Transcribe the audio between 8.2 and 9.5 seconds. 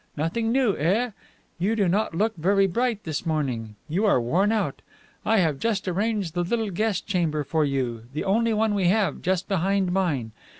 only one we have, just